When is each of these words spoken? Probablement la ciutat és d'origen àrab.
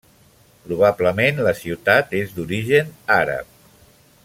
Probablement 0.69 1.41
la 1.49 1.53
ciutat 1.59 2.17
és 2.21 2.33
d'origen 2.39 2.91
àrab. 3.21 3.55